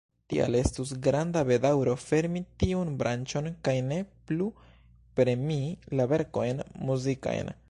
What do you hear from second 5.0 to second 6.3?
premii la